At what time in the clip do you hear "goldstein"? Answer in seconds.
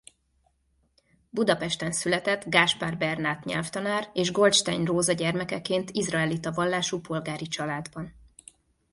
4.31-4.85